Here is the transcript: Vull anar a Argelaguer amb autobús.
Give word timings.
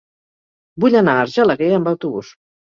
Vull 0.85 0.97
anar 1.03 1.15
a 1.19 1.27
Argelaguer 1.27 1.71
amb 1.79 1.95
autobús. 1.95 2.37